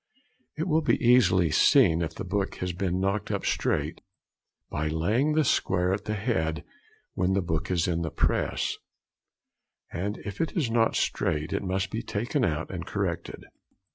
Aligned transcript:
It 0.57 0.67
will 0.67 0.81
be 0.81 0.97
easily 0.99 1.51
seen 1.51 2.01
if 2.01 2.15
the 2.15 2.23
book 2.23 2.55
has 2.55 2.73
been 2.73 2.99
knocked 2.99 3.29
up 3.29 3.45
straight 3.45 4.01
by 4.67 4.87
laying 4.87 5.33
the 5.33 5.43
square 5.43 5.93
at 5.93 6.05
the 6.05 6.15
head 6.15 6.63
when 7.13 7.33
the 7.33 7.39
book 7.43 7.69
is 7.69 7.87
in 7.87 8.01
the 8.01 8.09
press, 8.09 8.77
and 9.93 10.17
if 10.25 10.41
it 10.41 10.53
is 10.57 10.71
not 10.71 10.95
straight, 10.95 11.53
it 11.53 11.61
must 11.61 11.91
be 11.91 12.01
taken 12.01 12.43
out 12.43 12.71
and 12.71 12.87
corrected. 12.87 13.45